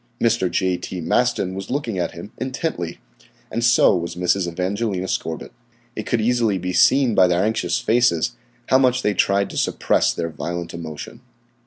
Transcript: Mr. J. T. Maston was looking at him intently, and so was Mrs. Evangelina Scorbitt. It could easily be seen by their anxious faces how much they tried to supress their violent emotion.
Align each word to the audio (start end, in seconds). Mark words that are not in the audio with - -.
Mr. 0.19 0.49
J. 0.49 0.77
T. 0.77 0.99
Maston 0.99 1.53
was 1.53 1.69
looking 1.69 1.99
at 1.99 2.13
him 2.13 2.31
intently, 2.39 2.99
and 3.51 3.63
so 3.63 3.95
was 3.95 4.15
Mrs. 4.15 4.47
Evangelina 4.51 5.07
Scorbitt. 5.07 5.51
It 5.95 6.07
could 6.07 6.19
easily 6.19 6.57
be 6.57 6.73
seen 6.73 7.13
by 7.13 7.27
their 7.27 7.43
anxious 7.43 7.77
faces 7.77 8.31
how 8.69 8.79
much 8.79 9.03
they 9.03 9.13
tried 9.13 9.51
to 9.51 9.57
supress 9.57 10.11
their 10.11 10.29
violent 10.31 10.73
emotion. 10.73 11.21